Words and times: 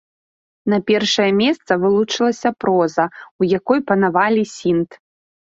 На 0.71 0.79
першае 0.89 1.27
месца 1.41 1.77
вылучылася 1.83 2.49
проза, 2.65 3.05
у 3.41 3.51
якой 3.59 3.79
панавалі 3.93 4.43
сінт. 4.57 4.89